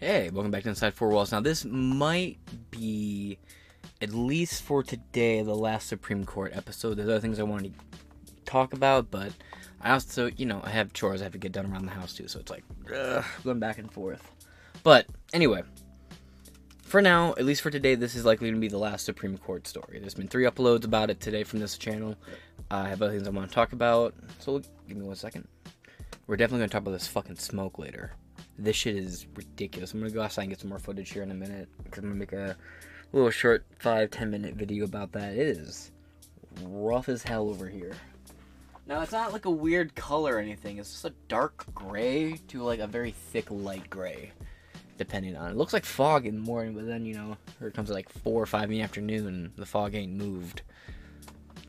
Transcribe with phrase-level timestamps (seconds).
[0.00, 1.30] Hey, welcome back to Inside Four Walls.
[1.30, 2.38] Now, this might
[2.70, 3.36] be,
[4.00, 6.94] at least for today, the last Supreme Court episode.
[6.94, 7.70] There's other things I want to
[8.46, 9.30] talk about, but
[9.82, 12.14] I also, you know, I have chores I have to get done around the house
[12.14, 12.64] too, so it's like,
[12.96, 14.26] ugh, going back and forth.
[14.82, 15.04] But,
[15.34, 15.64] anyway,
[16.82, 19.36] for now, at least for today, this is likely going to be the last Supreme
[19.36, 19.98] Court story.
[20.00, 22.16] There's been three uploads about it today from this channel.
[22.70, 25.46] I have other things I want to talk about, so give me one second.
[26.26, 28.12] We're definitely going to talk about this fucking smoke later.
[28.60, 29.94] This shit is ridiculous.
[29.94, 32.10] I'm gonna go outside and get some more footage here in a minute because I'm
[32.10, 32.58] gonna make a
[33.10, 35.32] little short five ten minute video about that.
[35.32, 35.90] It is
[36.62, 37.94] rough as hell over here.
[38.86, 40.76] Now it's not like a weird color or anything.
[40.76, 44.32] It's just a dark gray to like a very thick light gray,
[44.98, 45.52] depending on.
[45.52, 48.10] It looks like fog in the morning, but then you know here it comes like
[48.10, 50.60] four or five in the afternoon, the fog ain't moved.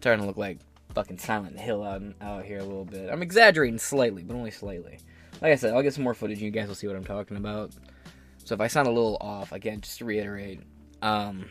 [0.02, 0.60] Starting to look like
[0.94, 3.10] fucking Silent Hill out out here a little bit.
[3.10, 5.00] I'm exaggerating slightly, but only slightly
[5.42, 7.04] like I said, I'll get some more footage and you guys will see what I'm
[7.04, 7.72] talking about.
[8.44, 10.62] So if I sound a little off, again, just to reiterate,
[11.02, 11.50] um,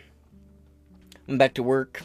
[1.28, 2.02] I'm back to work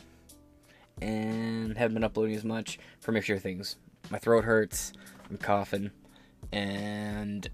[1.02, 3.78] and haven't been uploading as much for mixture things.
[4.10, 4.94] My throat hurts,
[5.30, 5.92] I'm coughing,
[6.52, 7.48] and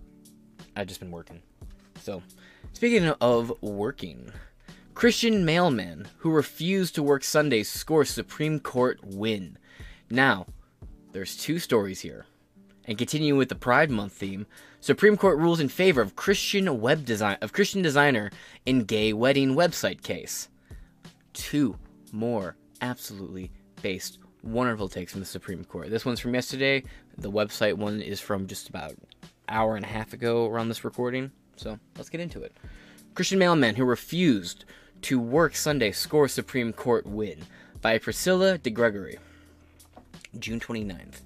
[0.75, 1.41] I've just been working.
[2.01, 2.21] So,
[2.73, 4.31] speaking of working,
[4.93, 9.57] Christian mailman who refused to work Sundays scores Supreme Court win.
[10.09, 10.47] Now,
[11.11, 12.25] there's two stories here.
[12.91, 14.45] And continuing with the Pride Month theme,
[14.81, 18.31] Supreme Court rules in favor of Christian web design of Christian designer
[18.65, 20.49] in gay wedding website case.
[21.31, 21.77] Two
[22.11, 23.49] more absolutely
[23.81, 25.89] based wonderful takes from the Supreme Court.
[25.89, 26.83] This one's from yesterday.
[27.17, 28.97] The website one is from just about an
[29.47, 31.31] hour and a half ago around this recording.
[31.55, 32.51] So let's get into it.
[33.15, 34.65] Christian mailman who refused
[35.03, 37.43] to work Sunday scores Supreme Court win
[37.81, 39.17] by Priscilla DeGregory.
[40.37, 41.21] June 29th.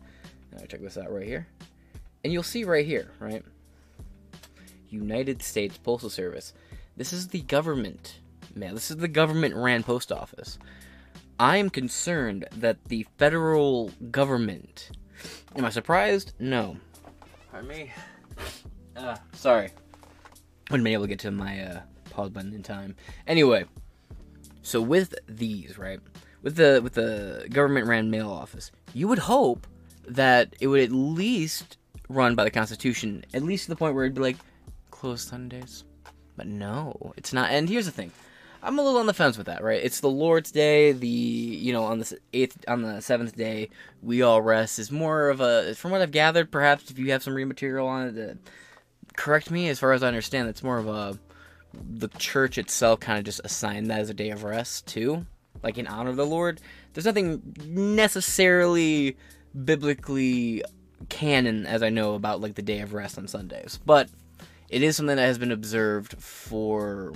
[0.56, 1.48] Now check this out right here.
[2.24, 3.44] And you'll see right here, right?
[4.90, 6.54] United States Postal Service.
[6.96, 8.20] This is the government,
[8.56, 8.74] man.
[8.74, 10.58] This is the government ran post office.
[11.38, 14.92] I am concerned that the federal government.
[15.56, 16.34] Am I surprised?
[16.40, 16.78] No.
[17.52, 17.92] Pardon me.
[18.96, 19.70] Uh, sorry.
[20.72, 22.96] Wouldn't be able to get to my uh, pause button in time.
[23.28, 23.66] Anyway,
[24.62, 26.00] so with these, right,
[26.42, 29.68] with the with the government ran mail office, you would hope
[30.08, 31.78] that it would at least
[32.10, 34.38] run by the Constitution, at least to the point where it'd be like
[34.92, 35.84] closed Sundays.
[36.38, 37.52] But no, it's not.
[37.52, 38.12] And here's the thing.
[38.62, 39.82] I'm a little on the fence with that, right?
[39.84, 40.92] It's the Lord's Day.
[40.92, 43.70] The you know on the eighth, on the seventh day,
[44.02, 46.52] we all rest is more of a, from what I've gathered.
[46.52, 48.38] Perhaps if you have some read material on it,
[49.16, 49.70] correct me.
[49.70, 51.20] As far as I understand, it's more of a
[51.74, 55.26] the church itself kind of just assigned that as a day of rest too,
[55.62, 56.60] like in honor of the Lord.
[56.94, 59.16] There's nothing necessarily
[59.64, 60.64] biblically
[61.10, 64.10] canon as I know about like the day of rest on Sundays, but
[64.70, 67.14] it is something that has been observed for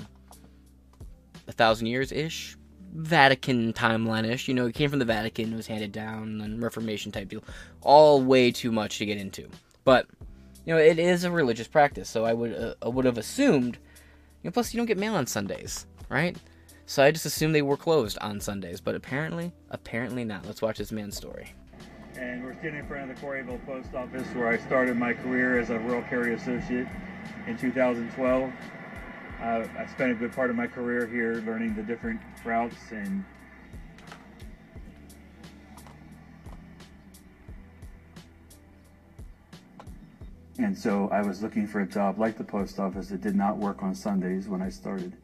[1.47, 2.55] a thousand years ish.
[2.94, 4.47] Vatican timeline ish.
[4.47, 7.44] You know, it came from the Vatican, it was handed down, and Reformation type deal.
[7.81, 9.47] All way too much to get into.
[9.83, 10.07] But,
[10.66, 13.78] you know, it is a religious practice, so I would uh, I would have assumed.
[14.41, 16.38] You know, plus, you don't get mail on Sundays, right?
[16.85, 20.45] So I just assumed they were closed on Sundays, but apparently, apparently not.
[20.45, 21.53] Let's watch this man's story
[22.19, 25.57] and we're standing in front of the Quarryville Post Office where I started my career
[25.57, 26.88] as a rural carrier associate
[27.47, 28.52] in 2012.
[29.41, 33.24] Uh, I spent a good part of my career here learning the different routes and
[40.58, 43.12] and so I was looking for a job like the post office.
[43.12, 45.16] It did not work on Sundays when I started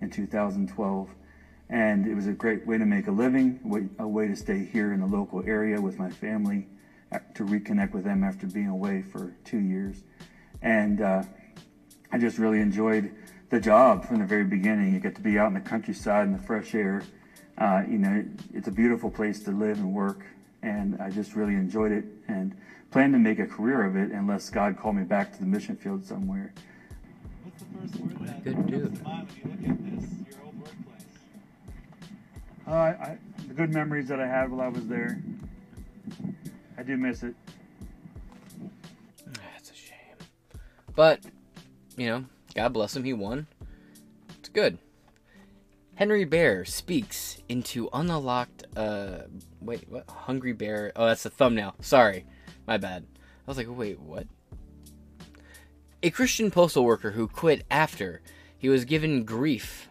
[0.00, 1.08] in 2012
[1.70, 3.60] and it was a great way to make a living,
[3.98, 6.66] a way to stay here in the local area with my family,
[7.12, 10.02] uh, to reconnect with them after being away for two years.
[10.62, 11.22] And uh,
[12.10, 13.14] I just really enjoyed
[13.50, 14.92] the job from the very beginning.
[14.92, 17.04] You get to be out in the countryside in the fresh air.
[17.56, 20.24] Uh, you know, it's a beautiful place to live and work,
[20.62, 22.56] and I just really enjoyed it and
[22.90, 25.76] plan to make a career of it unless God called me back to the mission
[25.76, 26.52] field somewhere.
[27.44, 29.00] What's the first word that Good dude.
[32.70, 33.18] Uh, I,
[33.48, 35.20] the good memories that I had while I was there.
[36.78, 37.34] I do miss it.
[39.26, 40.16] That's a shame.
[40.94, 41.18] But,
[41.96, 42.24] you know,
[42.54, 43.48] God bless him, he won.
[44.38, 44.78] It's good.
[45.96, 48.64] Henry Bear speaks into unlocked.
[48.76, 49.22] Uh,
[49.60, 50.08] wait, what?
[50.08, 50.92] Hungry Bear.
[50.94, 51.74] Oh, that's the thumbnail.
[51.80, 52.24] Sorry,
[52.68, 53.04] my bad.
[53.16, 54.28] I was like, wait, what?
[56.04, 58.22] A Christian postal worker who quit after
[58.56, 59.89] he was given grief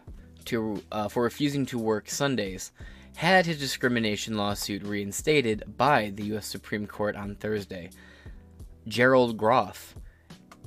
[0.50, 2.72] to uh, for refusing to work Sundays
[3.16, 6.46] had his discrimination lawsuit reinstated by the U.S.
[6.46, 7.90] Supreme Court on Thursday.
[8.86, 9.94] Gerald Groff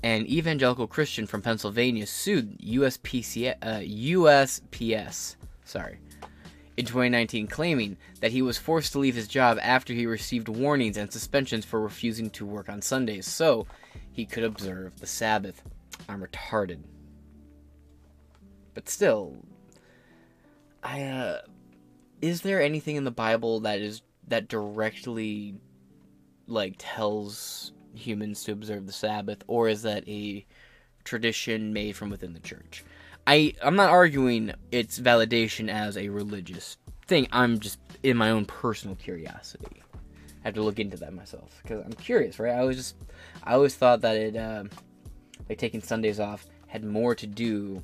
[0.03, 6.00] an evangelical Christian from Pennsylvania sued uh, USPS, sorry,
[6.75, 10.97] in 2019, claiming that he was forced to leave his job after he received warnings
[10.97, 13.65] and suspensions for refusing to work on Sundays so
[14.12, 15.63] he could observe the Sabbath.
[16.09, 16.79] I'm retarded.
[18.74, 19.38] But still,
[20.83, 21.39] I uh,
[22.21, 25.56] is there anything in the Bible that is that directly
[26.47, 30.45] like tells humans to observe the Sabbath, or is that a
[31.03, 32.83] tradition made from within the church?
[33.25, 36.77] I I'm not arguing its validation as a religious
[37.07, 37.27] thing.
[37.31, 39.81] I'm just in my own personal curiosity.
[40.44, 42.56] I have to look into that myself because I'm curious, right?
[42.56, 42.95] I was just
[43.44, 44.65] I always thought that it uh,
[45.47, 47.83] like taking Sundays off had more to do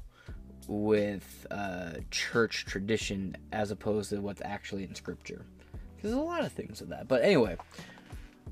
[0.70, 5.44] with uh, church tradition as opposed to what's actually in scripture.
[6.02, 7.08] There's a lot of things with that.
[7.08, 7.58] But anyway,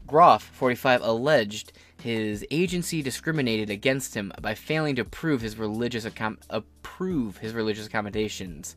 [0.07, 6.39] Groff, 45, alleged his agency discriminated against him by failing to prove his religious accom-
[6.49, 8.75] approve his religious accommodations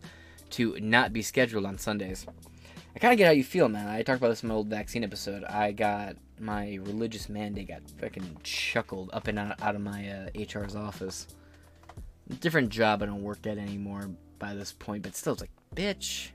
[0.51, 2.27] to not be scheduled on Sundays.
[2.95, 3.89] I kind of get how you feel, man.
[3.89, 5.45] I talked about this in my old vaccine episode.
[5.45, 10.29] I got my religious mandate got fucking chuckled up and out, out of my uh,
[10.35, 11.29] HR's office.
[12.39, 16.29] Different job I don't work at anymore by this point, but still, it's like, bitch.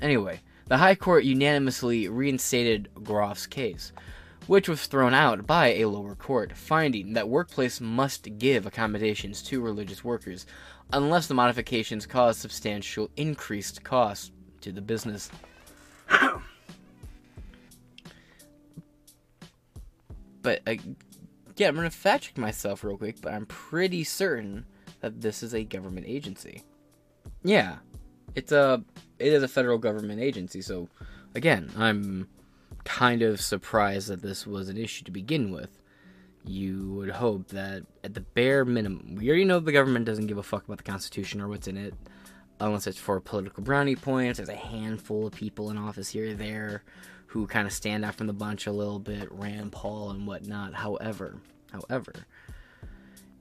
[0.00, 3.92] Anyway, the High Court unanimously reinstated Groff's case,
[4.46, 9.60] which was thrown out by a lower court, finding that workplace must give accommodations to
[9.60, 10.46] religious workers
[10.92, 14.30] unless the modifications cause substantial increased costs
[14.60, 15.30] to the business.
[20.42, 20.74] but uh,
[21.56, 24.64] yeah, I'm gonna fact check myself real quick, but I'm pretty certain
[25.06, 26.62] that this is a government agency.
[27.42, 27.76] Yeah,
[28.34, 28.82] it's a
[29.18, 30.60] it is a federal government agency.
[30.60, 30.88] So
[31.34, 32.28] again, I'm
[32.84, 35.80] kind of surprised that this was an issue to begin with.
[36.44, 40.38] You would hope that at the bare minimum, we already know the government doesn't give
[40.38, 41.94] a fuck about the Constitution or what's in it,
[42.60, 44.38] unless it's for political brownie points.
[44.38, 46.84] There's a handful of people in office here or there
[47.26, 50.74] who kind of stand out from the bunch a little bit, Rand Paul and whatnot.
[50.74, 51.40] However,
[51.72, 52.12] however,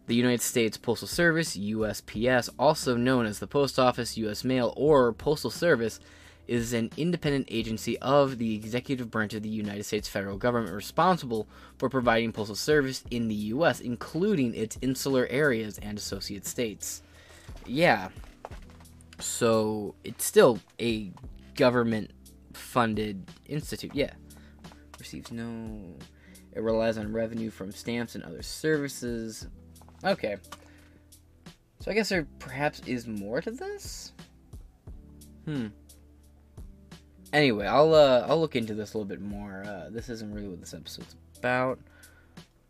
[0.08, 5.14] the United States Postal Service, USPS, also known as the Post Office, US Mail, or
[5.14, 6.00] Postal Service,
[6.48, 11.48] is an independent agency of the executive branch of the United States federal government responsible
[11.78, 17.02] for providing postal service in the US, including its insular areas and associate states.
[17.66, 18.10] Yeah.
[19.20, 21.12] So it's still a
[21.56, 22.12] government
[22.54, 23.92] funded institute.
[23.96, 24.12] Yeah.
[25.00, 25.96] Receives no.
[26.54, 29.48] It relies on revenue from stamps and other services.
[30.04, 30.38] Okay.
[31.80, 34.12] So I guess there perhaps is more to this?
[35.46, 35.68] Hmm.
[37.34, 39.64] Anyway, I'll uh, I'll look into this a little bit more.
[39.68, 41.80] Uh, this isn't really what this episode's about.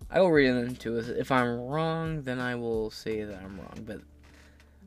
[0.10, 1.10] I will read into it.
[1.18, 3.84] If I'm wrong, then I will say that I'm wrong.
[3.86, 4.02] But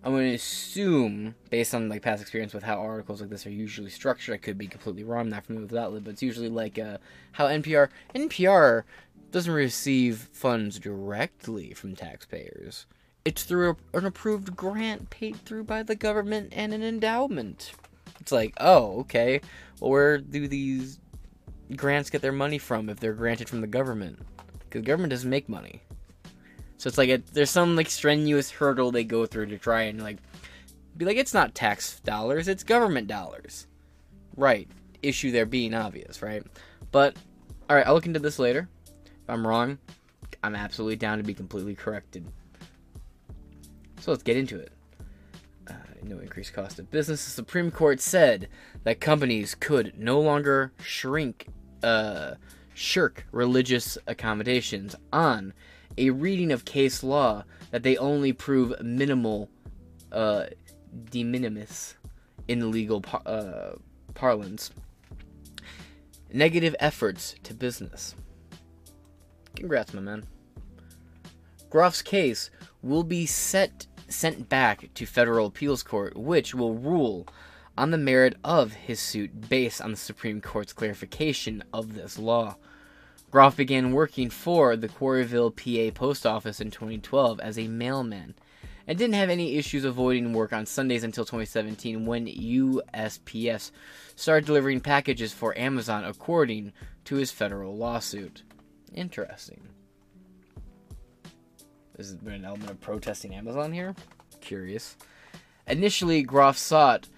[0.08, 3.50] I'm going to assume, based on like past experience with how articles like this are
[3.50, 5.20] usually structured, I could be completely wrong.
[5.20, 6.96] I'm not familiar with that, but it's usually like uh,
[7.32, 8.84] how NPR NPR
[9.32, 12.86] doesn't receive funds directly from taxpayers.
[13.26, 17.72] It's through a, an approved grant paid through by the government and an endowment.
[18.18, 19.42] It's like, oh, okay.
[19.78, 21.00] Well, where do these
[21.76, 24.20] grants get their money from if they're granted from the government?
[24.60, 25.82] Because government doesn't make money.
[26.78, 30.00] So it's like a, there's some like strenuous hurdle they go through to try and
[30.00, 30.18] like
[30.96, 33.66] be like it's not tax dollars, it's government dollars.
[34.36, 34.68] Right.
[35.02, 36.42] Issue there being obvious, right?
[36.92, 37.16] But
[37.68, 38.68] all right, I'll look into this later.
[38.96, 39.78] If I'm wrong,
[40.42, 42.24] I'm absolutely down to be completely corrected.
[44.00, 44.72] So let's get into it.
[45.68, 45.74] Uh,
[46.04, 47.24] no increased cost of business.
[47.24, 48.48] The Supreme Court said
[48.84, 51.48] that companies could no longer shrink,
[51.82, 52.34] uh,
[52.72, 55.52] shirk religious accommodations on
[55.98, 59.50] a reading of case law that they only prove minimal,
[60.12, 60.46] uh,
[61.10, 61.96] de minimis
[62.46, 63.72] in legal par- uh,
[64.14, 64.70] parlance.
[66.32, 68.14] Negative efforts to business.
[69.56, 70.26] Congrats, my man.
[71.70, 72.50] Groff's case
[72.82, 77.26] will be set sent back to federal appeals court, which will rule
[77.76, 82.56] on the merit of his suit based on the Supreme Court's clarification of this law.
[83.30, 88.34] Groff began working for the Quarryville, PA post office in 2012 as a mailman
[88.86, 93.70] and didn't have any issues avoiding work on Sundays until 2017 when USPS
[94.16, 96.72] started delivering packages for Amazon according
[97.04, 98.42] to his federal lawsuit.
[98.94, 99.68] Interesting.
[101.98, 103.94] Is there been an element of protesting Amazon here?
[104.40, 104.96] Curious.
[105.66, 107.08] Initially, Groff sought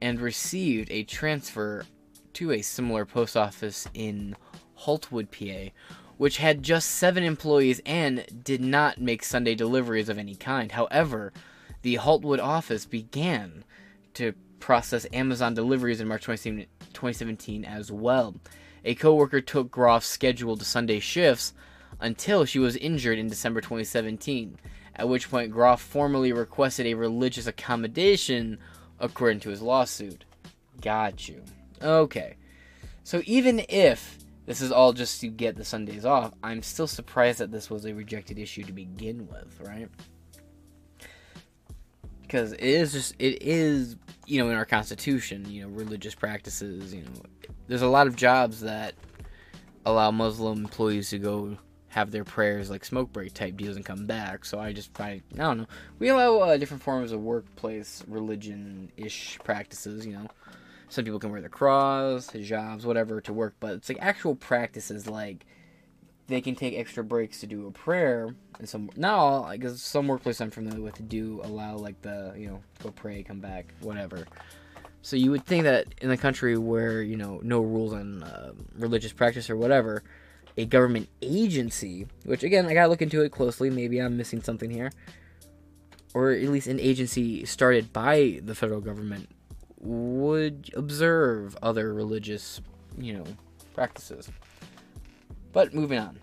[0.00, 1.84] and received a transfer
[2.34, 4.36] to a similar post office in
[4.76, 5.70] Holtwood, PA,
[6.16, 10.72] which had just seven employees and did not make Sunday deliveries of any kind.
[10.72, 11.32] However,
[11.82, 13.64] the Holtwood office began
[14.14, 18.36] to process Amazon deliveries in March 2017 as well.
[18.84, 21.52] A coworker took Groff's scheduled Sunday shifts
[22.00, 24.58] until she was injured in December 2017,
[24.94, 28.58] at which point Groff formally requested a religious accommodation
[28.98, 30.24] according to his lawsuit.
[30.80, 31.42] Got you.
[31.82, 32.36] Okay.
[33.04, 37.38] So even if this is all just to get the Sundays off, I'm still surprised
[37.38, 39.88] that this was a rejected issue to begin with, right?
[42.22, 46.94] Because it is just, it is, you know, in our Constitution, you know, religious practices,
[46.94, 47.10] you know,
[47.68, 48.94] there's a lot of jobs that
[49.84, 51.56] allow Muslim employees to go
[51.88, 54.44] have their prayers like smoke break type deals and come back.
[54.44, 55.66] So I just I, I don't know.
[55.98, 60.04] We allow uh, different forms of workplace religion ish practices.
[60.04, 60.26] You know,
[60.88, 65.06] some people can wear the cross, hijabs, whatever to work, but it's like actual practices
[65.06, 65.46] like
[66.28, 69.80] they can take extra breaks to do a prayer and some not all I guess
[69.80, 73.72] some workplace I'm familiar with do allow like the you know go pray come back
[73.80, 74.26] whatever.
[75.02, 78.52] So you would think that in a country where you know no rules on uh,
[78.76, 80.02] religious practice or whatever,
[80.56, 83.70] a government agency, which again I gotta look into it closely.
[83.70, 84.90] Maybe I'm missing something here,
[86.12, 89.28] or at least an agency started by the federal government
[89.86, 92.60] would observe other religious,
[92.98, 93.24] you know,
[93.74, 94.28] practices.
[95.52, 96.18] But moving on.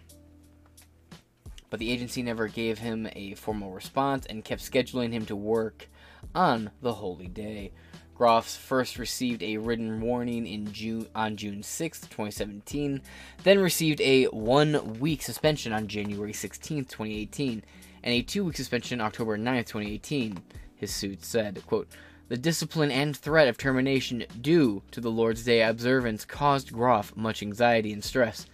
[1.69, 5.87] But the agency never gave him a formal response and kept scheduling him to work
[6.35, 7.71] on the holy day.
[8.17, 13.01] Groffs first received a written warning in June on June 6, 2017,
[13.43, 17.63] then received a one-week suspension on January 16, 2018,
[18.03, 20.37] and a two-week suspension October 9, 2018.
[20.75, 21.87] His suit said, quote,
[22.33, 27.43] "The discipline and threat of termination due to the Lord's Day observance caused Groff much
[27.43, 28.47] anxiety and stress,"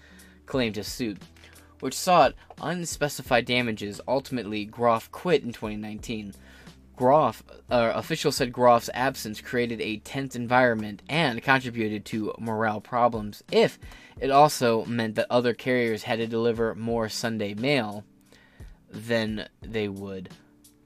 [0.46, 1.18] claimed his suit,
[1.80, 4.02] which sought unspecified damages.
[4.06, 6.34] Ultimately, Groff quit in 2019.
[6.98, 13.46] Groff, uh, said Groff's absence created a tense environment and contributed to morale problems.
[13.50, 13.80] If
[14.20, 18.04] it also meant that other carriers had to deliver more Sunday mail
[18.90, 20.32] than they would,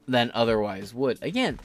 [0.06, 1.20] than otherwise would.
[1.20, 1.58] Again,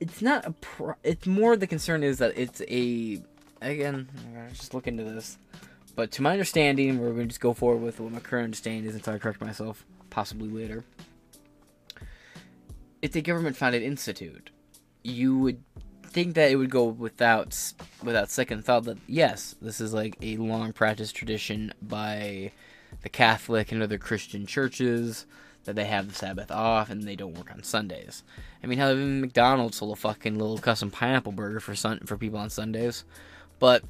[0.00, 0.52] it's not a.
[0.52, 3.22] Pro- it's more the concern is that it's a.
[3.60, 4.08] Again,
[4.50, 5.38] just look into this.
[5.96, 8.84] But to my understanding, we're going to just go forward with what my current understanding
[8.84, 10.84] is until I correct myself, possibly later
[13.04, 14.48] it's a government funded institute.
[15.02, 15.62] You would
[16.06, 17.54] think that it would go without
[18.02, 22.50] without second thought that yes, this is like a long practice tradition by
[23.02, 25.26] the Catholic and other Christian churches
[25.64, 28.22] that they have the Sabbath off and they don't work on Sundays.
[28.62, 32.16] I mean, how even McDonald's sold a fucking little custom pineapple burger for sun for
[32.16, 33.04] people on Sundays,
[33.58, 33.82] but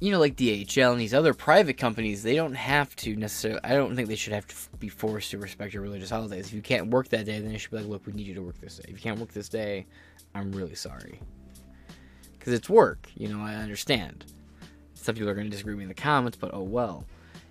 [0.00, 3.60] you know, like DHL and these other private companies, they don't have to necessarily.
[3.64, 6.48] I don't think they should have to be forced to respect your religious holidays.
[6.48, 8.34] If you can't work that day, then they should be like, "Look, we need you
[8.34, 8.84] to work this day.
[8.88, 9.86] If you can't work this day,
[10.34, 11.20] I'm really sorry."
[12.32, 13.40] Because it's work, you know.
[13.40, 14.26] I understand.
[14.94, 17.04] Some people are going to disagree with me in the comments, but oh well.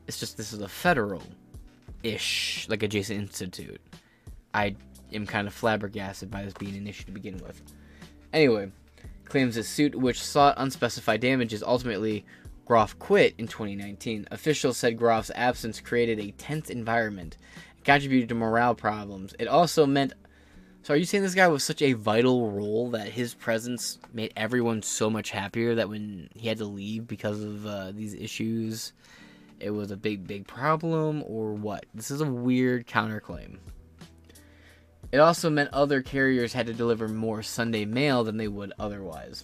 [0.08, 3.82] It's just this is a federal-ish, like adjacent institute.
[4.54, 4.76] I
[5.14, 7.62] am kind of flabbergasted by this being an issue to begin with.
[8.34, 8.72] Anyway
[9.26, 12.26] claims his suit, which sought unspecified damages, ultimately
[12.66, 14.28] Groff quit in 2019.
[14.32, 17.38] Officials said Groff's absence created a tense environment,
[17.84, 19.36] contributed to morale problems.
[19.40, 20.14] It also meant.
[20.84, 24.32] So, are you saying this guy was such a vital role that his presence made
[24.38, 28.94] everyone so much happier that when he had to leave because of uh, these issues,
[29.60, 31.86] it was a big, big problem, or what?
[31.94, 33.58] This is a weird counterclaim.
[35.12, 39.44] It also meant other carriers had to deliver more Sunday mail than they would otherwise.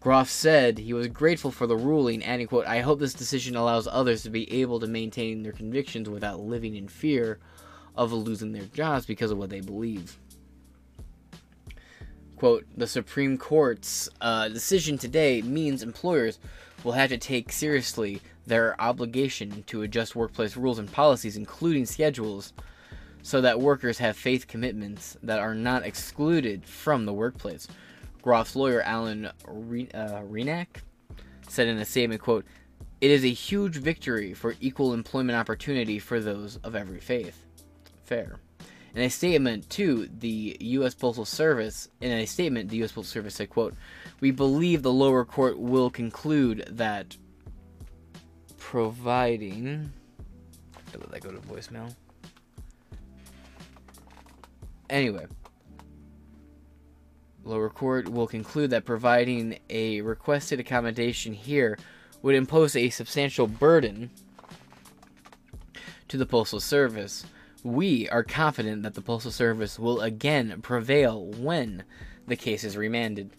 [0.00, 3.86] Groff said he was grateful for the ruling, adding, quote, I hope this decision allows
[3.86, 7.38] others to be able to maintain their convictions without living in fear
[7.96, 10.18] of losing their jobs because of what they believe.
[12.44, 16.38] Quote, the Supreme Court's uh, decision today means employers
[16.84, 22.52] will have to take seriously their obligation to adjust workplace rules and policies, including schedules,
[23.22, 27.66] so that workers have faith commitments that are not excluded from the workplace.
[28.22, 30.82] Groff's lawyer, Alan Re- uh, Renack,
[31.48, 32.44] said in a statement, quote,
[33.00, 37.46] It is a huge victory for equal employment opportunity for those of every faith.
[38.04, 38.38] Fair.
[38.94, 40.94] In a statement to the U.S.
[40.94, 42.92] Postal Service, in a statement, the U.S.
[42.92, 43.74] Postal Service said, quote,
[44.20, 47.16] We believe the lower court will conclude that
[48.58, 49.92] providing...
[50.92, 51.92] Did that go to voicemail?
[54.88, 55.26] Anyway,
[57.42, 61.78] lower court will conclude that providing a requested accommodation here
[62.22, 64.10] would impose a substantial burden
[66.08, 67.26] to the Postal Service.
[67.64, 71.84] We are confident that the Postal Service will again prevail when
[72.26, 73.30] the case is remanded.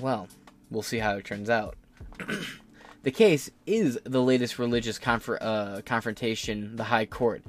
[0.00, 0.26] Well,
[0.68, 1.76] we'll see how it turns out.
[3.04, 7.44] the case is the latest religious confer- uh, confrontation the High Court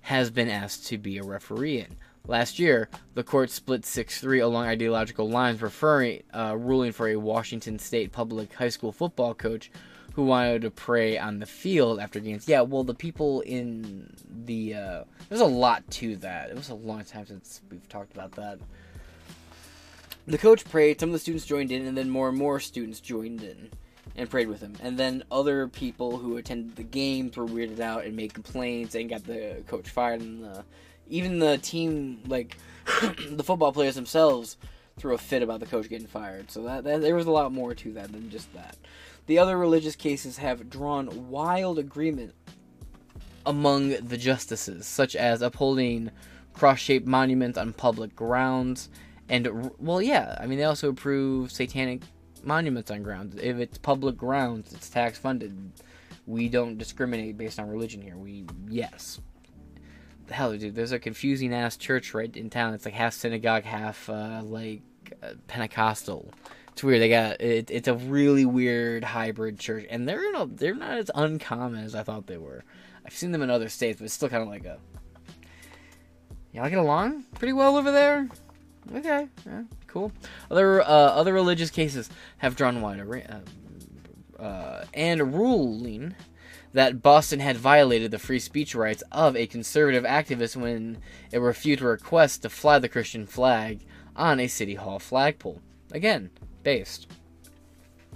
[0.00, 1.96] has been asked to be a referee in.
[2.26, 7.16] Last year, the court split 6 3 along ideological lines, referring, uh, ruling for a
[7.16, 9.70] Washington State public high school football coach
[10.14, 12.48] who wanted to pray on the field after games.
[12.48, 14.74] Yeah, well, the people in the.
[14.74, 16.50] Uh, there's a lot to that.
[16.50, 18.58] It was a long time since we've talked about that.
[20.26, 23.00] The coach prayed, some of the students joined in, and then more and more students
[23.00, 23.70] joined in
[24.16, 24.74] and prayed with him.
[24.80, 29.10] And then other people who attended the games were weirded out and made complaints and
[29.10, 30.20] got the coach fired.
[30.20, 30.64] And the,
[31.08, 32.56] even the team, like
[33.28, 34.56] the football players themselves,
[34.96, 36.50] threw a fit about the coach getting fired.
[36.50, 38.76] So that, that there was a lot more to that than just that.
[39.26, 42.34] The other religious cases have drawn wild agreement
[43.46, 46.10] among the justices, such as upholding
[46.52, 48.88] cross-shaped monuments on public grounds
[49.28, 52.02] and well, yeah, I mean they also approve satanic
[52.42, 53.36] monuments on grounds.
[53.40, 55.72] If it's public grounds, it's tax funded.
[56.26, 58.16] We don't discriminate based on religion here.
[58.16, 59.20] We yes.
[60.26, 62.74] The hell, dude, there's a confusing ass church right in town.
[62.74, 64.82] It's like half synagogue, half uh, like
[65.22, 66.32] uh, Pentecostal.
[66.74, 67.00] It's weird.
[67.00, 71.08] They got it, it's a really weird hybrid church, and they're you they're not as
[71.14, 72.64] uncommon as I thought they were.
[73.06, 74.78] I've seen them in other states, but it's still kind of like a
[76.52, 78.28] y'all get along pretty well over there.
[78.92, 80.10] Okay, yeah, cool.
[80.50, 86.16] Other uh, other religious cases have drawn wide array, uh, uh, and ruling
[86.72, 90.98] that Boston had violated the free speech rights of a conservative activist when
[91.30, 95.60] it refused a request to fly the Christian flag on a city hall flagpole.
[95.92, 96.30] Again,
[96.64, 97.06] based.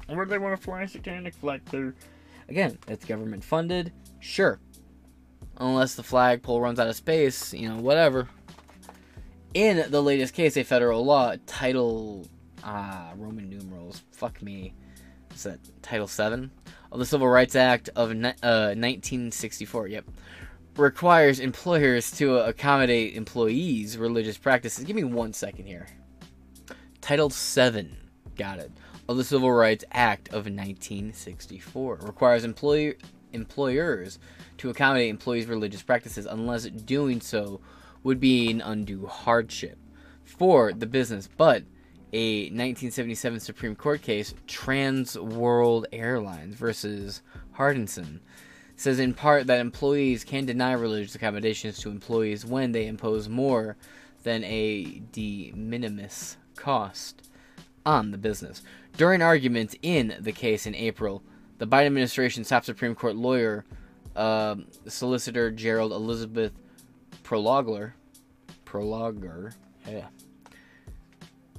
[0.09, 1.95] Where do they want to fly a satanic flag there?
[2.49, 3.93] Again, it's government funded.
[4.21, 4.59] Sure.
[5.59, 8.29] Unless the flagpole runs out of space, you know, whatever
[9.55, 12.27] in the latest case, a federal law, Title
[12.65, 14.75] ah Roman numerals, fuck me,
[15.35, 16.51] is that Title Seven
[16.93, 19.89] of the Civil Rights Act of uh, 1964?
[19.89, 20.05] Yep,
[20.77, 24.85] requires employers to accommodate employees' religious practices.
[24.85, 25.87] Give me one second here.
[27.01, 27.97] Title Seven,
[28.39, 28.71] got it,
[29.09, 32.95] of the Civil Rights Act of 1964 requires employer
[33.35, 34.19] employers
[34.57, 37.61] to accommodate employees' religious practices unless doing so
[38.03, 39.77] would be an undue hardship
[40.25, 41.29] for the business.
[41.37, 41.65] But
[42.13, 47.21] a 1977 Supreme Court case, Trans World Airlines versus
[47.59, 48.21] Hardison,
[48.77, 53.77] says in part that employees can deny religious accommodations to employees when they impose more
[54.23, 57.28] than a de minimis cost
[57.89, 58.63] on the business.
[58.99, 61.23] During arguments in the case in April,
[61.57, 63.65] the Biden administration's top Supreme Court lawyer,
[64.15, 66.53] uh, Solicitor Gerald Elizabeth
[67.25, 67.93] Prologler,
[68.67, 69.55] Prologer,
[69.89, 70.09] yeah,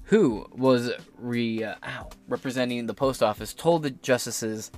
[0.03, 4.71] who was re, uh, ow, representing the post office, told the justices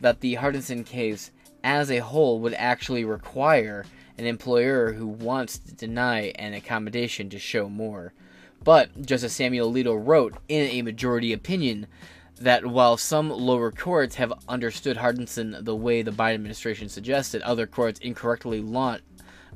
[0.00, 1.30] that the Hardison case
[1.62, 3.84] as a whole would actually require
[4.16, 8.14] an employer who wants to deny an accommodation to show more.
[8.66, 11.86] But Justice Samuel Alito wrote in a majority opinion
[12.40, 17.68] that while some lower courts have understood Hardison the way the Biden administration suggested, other
[17.68, 18.58] courts incorrectly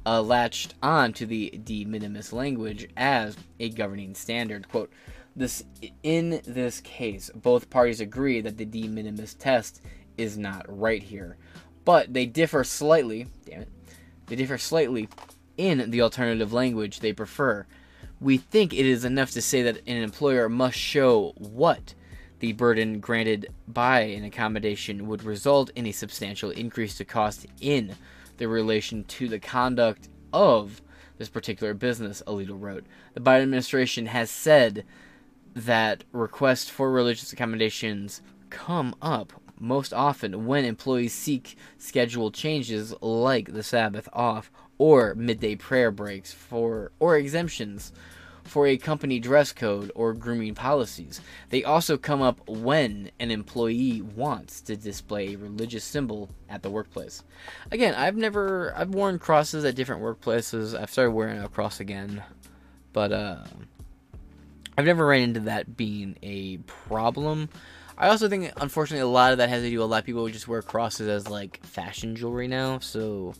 [0.07, 4.69] uh, latched on to the de minimis language as a governing standard.
[4.69, 4.93] Quote,
[5.35, 5.65] this
[6.05, 9.83] in this case, both parties agree that the de minimis test
[10.19, 11.37] is not right here,
[11.85, 13.27] but they differ slightly.
[13.45, 13.69] Damn it,
[14.27, 15.09] they differ slightly
[15.57, 17.67] in the alternative language they prefer.
[18.21, 21.95] We think it is enough to say that an employer must show what
[22.41, 27.95] the burden granted by an accommodation would result in a substantial increase to cost in
[28.37, 30.83] the relation to the conduct of
[31.19, 32.85] this particular business, Alito wrote.
[33.15, 34.85] The Biden administration has said
[35.55, 43.53] that requests for religious accommodations come up most often when employees seek schedule changes like
[43.53, 47.93] the Sabbath off or midday prayer breaks for or exemptions
[48.45, 51.21] for a company dress code or grooming policies.
[51.51, 56.71] They also come up when an employee wants to display a religious symbol at the
[56.71, 57.23] workplace.
[57.71, 60.79] Again, I've never I've worn crosses at different workplaces.
[60.79, 62.23] I've started wearing a cross again,
[62.93, 63.45] but uh,
[64.77, 67.51] I've never ran into that being a problem.
[68.01, 69.77] I also think, unfortunately, a lot of that has to do.
[69.77, 73.35] With a lot of people just wear crosses as like fashion jewelry now, so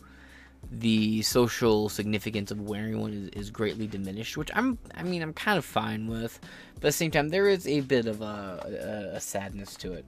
[0.71, 5.33] the social significance of wearing one is, is greatly diminished, which I'm, I mean, I'm
[5.33, 6.39] kind of fine with.
[6.75, 9.93] But at the same time, there is a bit of a, a, a sadness to
[9.93, 10.05] it.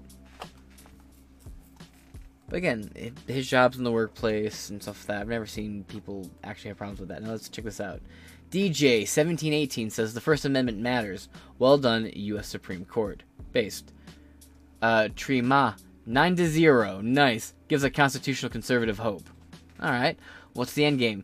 [2.48, 5.22] But again, it, his job's in the workplace and stuff like that.
[5.22, 7.24] I've never seen people actually have problems with that.
[7.24, 8.02] Now let's check this out.
[8.52, 11.28] DJ1718 says the First Amendment matters.
[11.58, 12.48] Well done, U.S.
[12.48, 13.24] Supreme Court.
[13.52, 13.92] Based.
[14.84, 17.00] Uh, Trima, 9 to 0.
[17.00, 17.54] Nice.
[17.70, 19.24] Gives a constitutional conservative hope.
[19.82, 20.20] Alright.
[20.52, 21.24] What's the end game?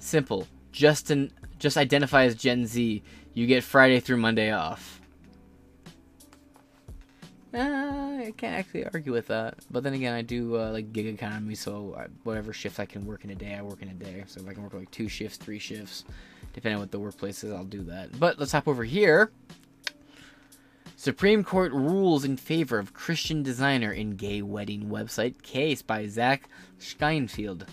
[0.00, 0.48] Simple.
[0.72, 1.30] Just, an,
[1.60, 3.00] just identify as Gen Z.
[3.34, 5.00] You get Friday through Monday off.
[7.54, 7.58] Uh,
[8.26, 9.58] I can't actually argue with that.
[9.70, 13.22] But then again, I do uh, like gig economy, so whatever shift I can work
[13.22, 14.24] in a day, I work in a day.
[14.26, 16.04] So if I can work like two shifts, three shifts,
[16.52, 18.18] depending on what the workplace is, I'll do that.
[18.18, 19.30] But let's hop over here.
[21.00, 26.48] Supreme Court rules in favor of Christian designer in gay wedding website case by Zach
[26.80, 27.68] Schonfeld.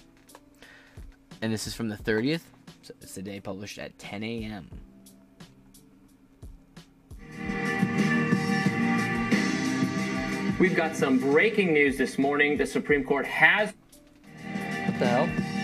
[1.41, 2.41] And this is from the 30th.
[2.83, 4.69] So it's today published at 10 a.m.
[10.59, 12.57] We've got some breaking news this morning.
[12.57, 13.73] The Supreme Court has.
[14.85, 15.54] What the hell?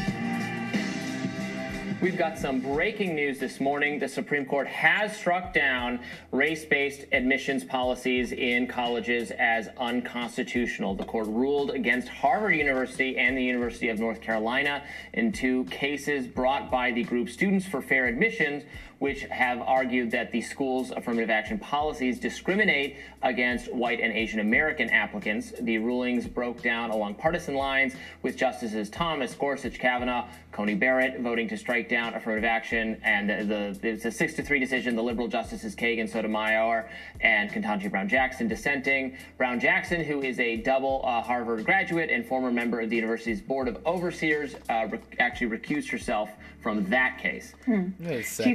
[2.01, 3.99] We've got some breaking news this morning.
[3.99, 5.99] The Supreme Court has struck down
[6.31, 10.95] race based admissions policies in colleges as unconstitutional.
[10.95, 14.83] The court ruled against Harvard University and the University of North Carolina
[15.13, 18.63] in two cases brought by the group Students for Fair Admissions,
[18.97, 24.89] which have argued that the school's affirmative action policies discriminate against white and Asian American
[24.89, 25.53] applicants.
[25.59, 31.47] The rulings broke down along partisan lines, with Justices Thomas, Gorsuch, Kavanaugh, Coney Barrett voting
[31.47, 34.95] to strike down affirmative action, and the, the it's a six to three decision.
[34.95, 39.15] The liberal justices Kagan, Sotomayor, and Ketanji Brown Jackson dissenting.
[39.37, 43.41] Brown Jackson, who is a double uh, Harvard graduate and former member of the university's
[43.41, 46.29] board of overseers, uh, rec- actually recused herself
[46.63, 47.53] from that case.
[47.99, 48.51] Wait a second.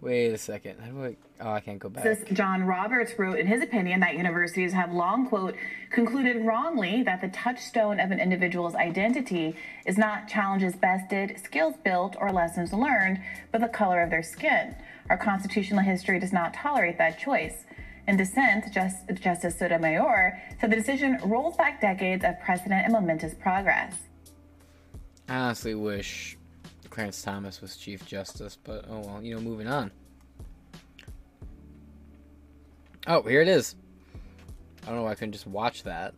[0.00, 0.80] Wait a second.
[0.80, 1.16] How do I?
[1.42, 2.04] Oh, I can't go back.
[2.04, 5.54] Justice John Roberts wrote in his opinion that universities have long, quote,
[5.90, 12.16] concluded wrongly that the touchstone of an individual's identity is not challenges bested, skills built,
[12.18, 13.20] or lessons learned,
[13.52, 14.74] but the color of their skin.
[15.10, 17.64] Our constitutional history does not tolerate that choice.
[18.08, 23.34] In dissent, Just, Justice Sotomayor said the decision rolls back decades of precedent and momentous
[23.34, 23.94] progress.
[25.28, 26.36] I honestly wish
[26.90, 29.90] Clarence Thomas was Chief Justice, but oh well, you know, moving on.
[33.06, 33.76] Oh, here it is.
[34.82, 36.14] I don't know why I couldn't just watch that.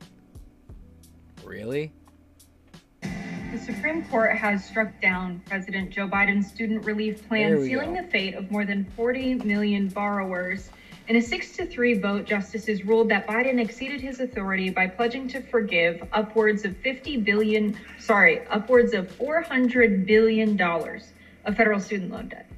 [1.44, 1.92] Really?
[3.02, 8.02] The Supreme Court has struck down President Joe Biden's student relief plan, sealing go.
[8.02, 10.70] the fate of more than 40 million borrowers.
[11.12, 15.28] In a 6 to 3 vote, justices ruled that Biden exceeded his authority by pledging
[15.28, 21.12] to forgive upwards of 50 billion, sorry, upwards of 400 billion dollars
[21.44, 22.50] of federal student loan debt.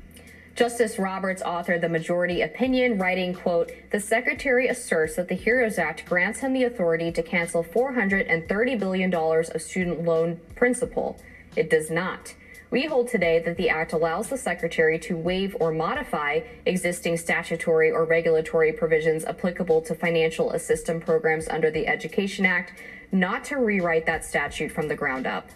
[0.54, 6.04] Justice Roberts authored the majority opinion, writing, quote, The Secretary asserts that the HEROES Act
[6.04, 11.20] grants him the authority to cancel $430 billion of student loan principal.
[11.56, 12.34] It does not.
[12.74, 17.92] We hold today that the Act allows the Secretary to waive or modify existing statutory
[17.92, 22.72] or regulatory provisions applicable to financial assistance programs under the Education Act,
[23.12, 25.50] not to rewrite that statute from the ground up.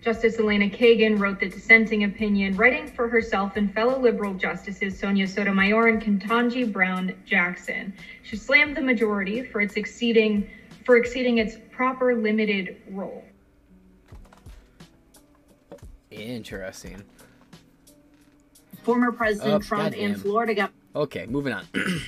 [0.00, 5.28] Justice Elena Kagan wrote the dissenting opinion, writing for herself and fellow liberal justices Sonia
[5.28, 7.92] Sotomayor and Ketanji Brown Jackson.
[8.24, 10.50] She slammed the majority for its exceeding
[10.84, 13.22] for exceeding its proper limited role.
[16.12, 17.02] Interesting.
[18.82, 20.12] Former President Oh, Trump goddamn.
[20.12, 21.64] and Florida Governor Okay, moving on.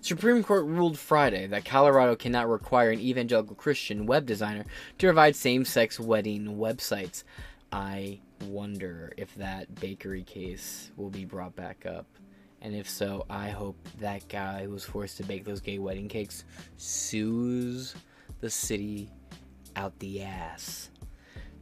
[0.00, 4.64] Supreme Court ruled Friday that Colorado cannot require an evangelical Christian web designer
[4.98, 7.24] to provide same sex wedding websites.
[7.72, 12.06] I wonder if that bakery case will be brought back up.
[12.62, 16.08] And if so, I hope that guy who was forced to bake those gay wedding
[16.08, 16.44] cakes
[16.78, 17.94] sues
[18.40, 19.10] the city
[19.74, 20.90] out the ass.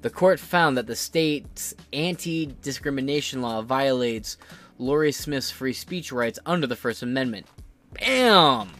[0.04, 4.36] The court found that the state's anti discrimination law violates
[4.76, 7.46] Lori Smith's free speech rights under the First Amendment.
[7.94, 8.72] Bam!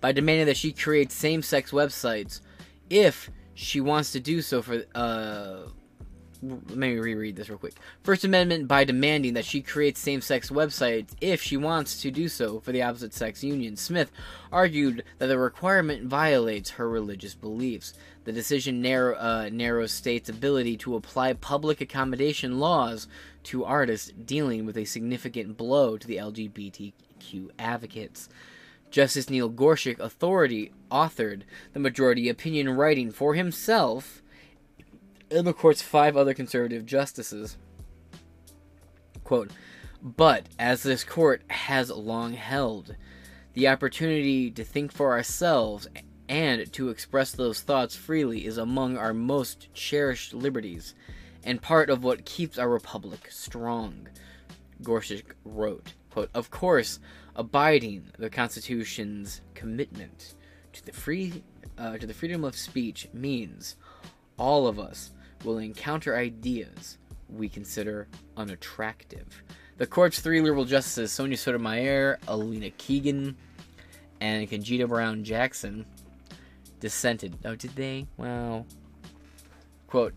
[0.00, 2.40] By demanding that she create same sex websites
[2.90, 4.82] if she wants to do so for.
[4.96, 5.68] Uh,
[6.42, 7.74] let me reread this real quick.
[8.02, 12.28] First Amendment by demanding that she create same sex websites if she wants to do
[12.28, 13.76] so for the opposite sex union.
[13.76, 14.10] Smith
[14.52, 17.94] argued that the requirement violates her religious beliefs.
[18.24, 23.06] The decision narrow, uh, narrows states' ability to apply public accommodation laws
[23.44, 28.30] to artists dealing with a significant blow to the LGBTQ advocates.
[28.90, 34.22] Justice Neil Gorsuch authority authored the majority opinion writing for himself
[35.30, 37.58] and the court's five other conservative justices.
[39.24, 39.50] Quote,
[40.00, 42.94] but as this court has long held,
[43.54, 45.88] the opportunity to think for ourselves
[46.28, 50.94] and to express those thoughts freely is among our most cherished liberties,
[51.44, 54.08] and part of what keeps our republic strong.
[54.82, 56.98] Gorsuch wrote, quote, Of course,
[57.36, 60.34] abiding the Constitution's commitment
[60.72, 61.42] to the free
[61.76, 63.76] uh, to the freedom of speech means
[64.38, 65.10] all of us
[65.44, 68.06] will encounter ideas we consider
[68.36, 69.42] unattractive.
[69.76, 73.34] The court's three liberal justices, Sonia Sotomayor, Elena Kagan,
[74.20, 75.84] and Ketanji Brown Jackson,
[76.84, 77.38] dissented.
[77.46, 78.06] Oh, did they?
[78.18, 78.66] Well,
[79.86, 80.12] quote,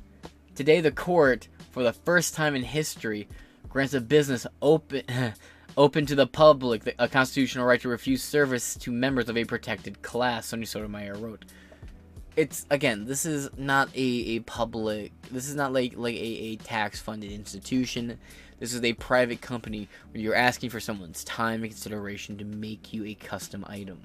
[0.53, 3.29] Today the court, for the first time in history,
[3.69, 5.03] grants a business open
[5.77, 10.01] open to the public a constitutional right to refuse service to members of a protected
[10.01, 11.45] class, Sonia Sotomayor wrote.
[12.35, 16.55] It's again, this is not a, a public this is not like like a, a
[16.57, 18.19] tax funded institution.
[18.59, 22.91] This is a private company where you're asking for someone's time and consideration to make
[22.91, 24.01] you a custom item.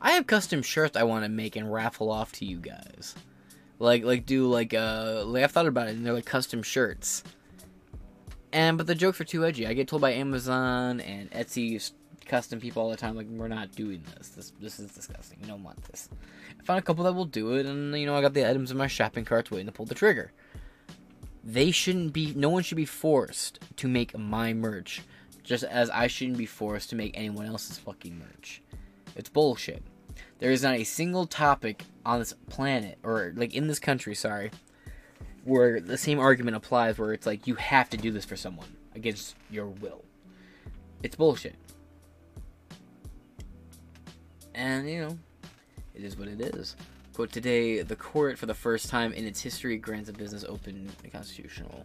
[0.00, 3.14] I have custom shirts I want to make and raffle off to you guys.
[3.78, 7.22] Like like do like uh like I've thought about it and they're like custom shirts.
[8.52, 9.66] And but the jokes are too edgy.
[9.66, 11.92] I get told by Amazon and Etsy
[12.26, 14.30] custom people all the time like we're not doing this.
[14.30, 15.38] This this is disgusting.
[15.42, 16.08] We don't want this.
[16.58, 18.70] I found a couple that will do it and you know I got the items
[18.70, 20.32] in my shopping carts waiting to pull the trigger.
[21.44, 25.02] They shouldn't be no one should be forced to make my merch
[25.44, 28.62] just as I shouldn't be forced to make anyone else's fucking merch.
[29.16, 29.82] It's bullshit.
[30.38, 34.50] There is not a single topic on this planet or like in this country, sorry,
[35.44, 38.68] where the same argument applies where it's like you have to do this for someone
[38.94, 40.04] against your will.
[41.02, 41.56] It's bullshit.
[44.54, 45.18] And, you know,
[45.94, 46.76] it is what it is.
[47.14, 50.90] Quote Today, the court, for the first time in its history, grants a business open
[51.12, 51.84] constitutional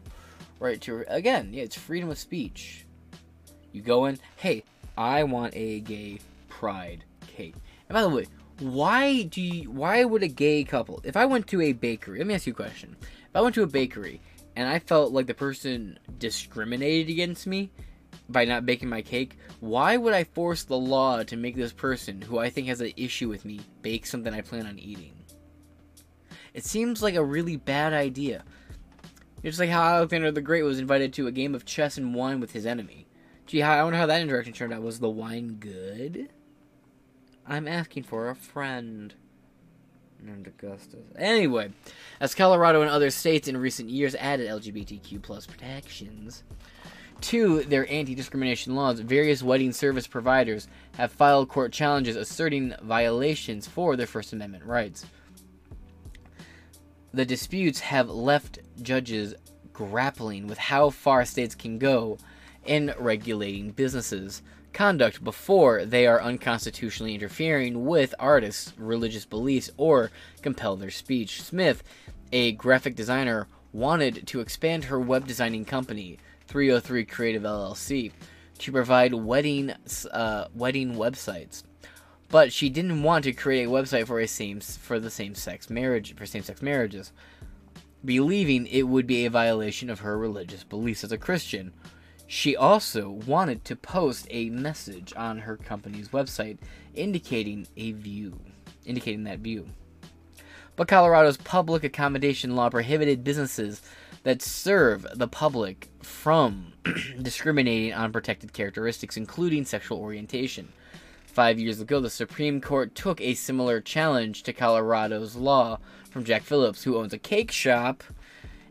[0.60, 1.06] right to.
[1.08, 2.86] Again, yeah, it's freedom of speech.
[3.72, 4.64] You go in, hey,
[4.98, 7.56] I want a gay pride cake.
[7.90, 8.28] And by the way,
[8.60, 12.28] why do you, why would a gay couple, if I went to a bakery, let
[12.28, 12.96] me ask you a question.
[13.02, 14.22] If I went to a bakery
[14.56, 17.72] and I felt like the person discriminated against me
[18.30, 22.22] by not baking my cake, why would I force the law to make this person,
[22.22, 25.14] who I think has an issue with me, bake something I plan on eating?
[26.54, 28.44] It seems like a really bad idea.
[29.42, 32.40] It's like how Alexander the Great was invited to a game of chess and wine
[32.40, 33.08] with his enemy.
[33.48, 34.84] Gee, I wonder how that interaction turned out.
[34.84, 36.30] Was the wine good?
[37.52, 39.14] I'm asking for a friend.
[40.26, 41.02] And Augustus.
[41.18, 41.72] Anyway,
[42.22, 46.44] as Colorado and other states in recent years added LGBTQ plus protections
[47.22, 53.98] to their anti-discrimination laws, various wedding service providers have filed court challenges asserting violations for
[53.98, 55.06] their First Amendment rights.
[57.14, 59.36] The disputes have left judges
[59.74, 62.18] grappling with how far states can go
[62.64, 64.42] in regulating businesses
[64.74, 71.42] conduct before they are unconstitutionally interfering with artists' religious beliefs or compel their speech.
[71.42, 71.84] Smith,
[72.32, 78.12] a graphic designer, wanted to expand her web designing company, 303 Creative LLC,
[78.60, 79.74] to provide wedding
[80.12, 81.64] uh, wedding websites.
[82.30, 85.70] But she didn't want to create a website for a same for the same sex
[85.70, 87.12] marriage for same sex marriages,
[88.06, 91.74] believing it would be a violation of her religious beliefs as a Christian.
[92.34, 96.60] She also wanted to post a message on her company's website
[96.96, 98.40] indicating a view,
[98.86, 99.68] indicating that view.
[100.78, 103.82] But Colorado's public accommodation law prohibited businesses
[104.24, 106.72] that serve the public from
[107.22, 110.72] discriminating on protected characteristics, including sexual orientation.
[111.26, 116.44] Five years ago, the Supreme Court took a similar challenge to Colorado's law from Jack
[116.44, 118.06] Phillips, who owns a cake shop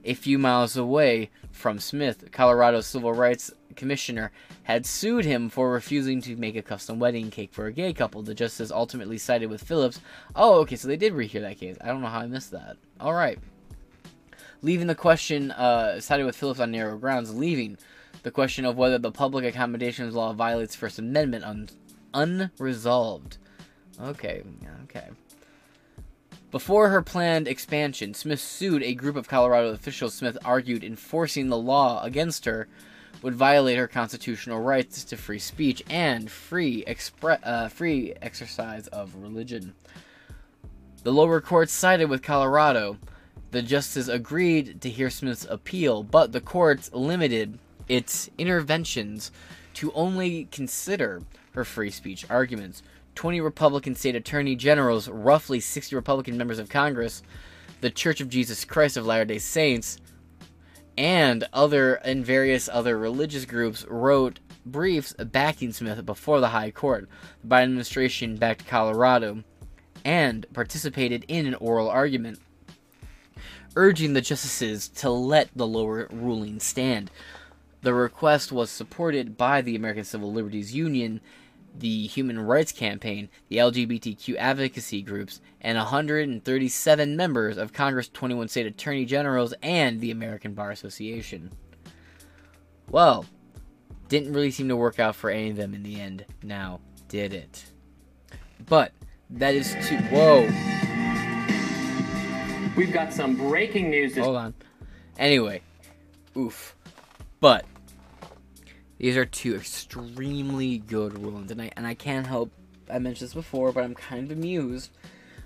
[0.02, 1.28] a few miles away
[1.60, 2.32] from Smith.
[2.32, 4.32] Colorado's civil rights commissioner
[4.64, 8.22] had sued him for refusing to make a custom wedding cake for a gay couple.
[8.22, 10.00] The justice ultimately sided with Phillips.
[10.34, 11.76] Oh, okay, so they did rehear that case.
[11.80, 12.76] I don't know how I missed that.
[12.98, 13.38] All right.
[14.62, 17.78] Leaving the question, uh, sided with Phillips on narrow grounds, leaving
[18.22, 21.68] the question of whether the public accommodations law violates First Amendment un-
[22.12, 23.38] unresolved.
[24.00, 24.42] Okay,
[24.84, 25.08] okay.
[26.50, 30.14] Before her planned expansion, Smith sued a group of Colorado officials.
[30.14, 32.66] Smith argued enforcing the law against her
[33.22, 39.14] would violate her constitutional rights to free speech and free expre- uh, free exercise of
[39.14, 39.74] religion.
[41.04, 42.98] The lower court sided with Colorado.
[43.52, 47.58] The justices agreed to hear Smith's appeal, but the court limited
[47.88, 49.30] its interventions
[49.74, 52.82] to only consider her free speech arguments.
[53.20, 57.22] 20 Republican state attorney generals, roughly 60 Republican members of Congress,
[57.82, 59.98] the Church of Jesus Christ of Latter day Saints,
[60.96, 67.10] and other and various other religious groups wrote briefs backing Smith before the High Court.
[67.42, 69.44] The Biden administration backed Colorado
[70.02, 72.38] and participated in an oral argument,
[73.76, 77.10] urging the justices to let the lower ruling stand.
[77.82, 81.20] The request was supported by the American Civil Liberties Union,
[81.78, 88.66] the Human Rights Campaign, the LGBTQ advocacy groups, and 137 members of Congress, 21 state
[88.66, 91.50] attorney generals, and the American Bar Association.
[92.90, 93.24] Well,
[94.08, 97.32] didn't really seem to work out for any of them in the end, now did
[97.34, 97.64] it?
[98.66, 98.92] But
[99.30, 99.98] that is too.
[100.10, 100.42] Whoa.
[102.76, 104.16] We've got some breaking news.
[104.16, 104.54] Hold on.
[105.18, 105.60] Anyway,
[106.36, 106.76] oof.
[107.40, 107.64] But
[109.00, 112.52] these are two extremely good rulings, and I and I can't help.
[112.92, 114.90] I mentioned this before, but I'm kind of amused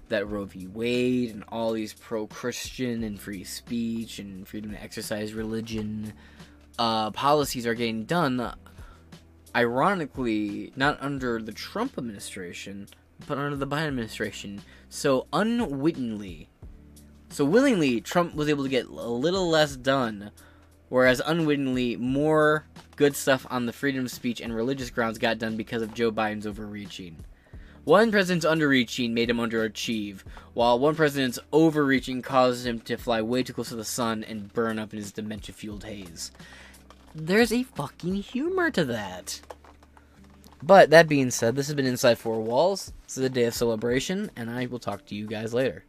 [0.09, 0.67] that Roe v.
[0.67, 6.15] Wade and all these pro-Christian and free speech and freedom to exercise religion
[6.81, 8.55] uh, policies are getting done.
[9.55, 12.89] Ironically, not under the Trump administration,
[13.29, 14.63] but under the Biden administration.
[14.89, 16.49] So unwittingly,
[17.29, 20.33] so willingly, Trump was able to get a little less done,
[20.95, 25.57] whereas unwittingly, more good stuff on the freedom of speech and religious grounds got done
[25.57, 27.25] because of Joe Biden's overreaching.
[27.83, 30.21] One president's underreaching made him underachieve,
[30.53, 34.53] while one president's overreaching caused him to fly way too close to the sun and
[34.53, 36.31] burn up in his dementia fueled haze.
[37.13, 39.41] There's a fucking humor to that.
[40.63, 42.93] But that being said, this has been Inside Four Walls.
[43.03, 45.83] This is a day of celebration, and I will talk to you guys later.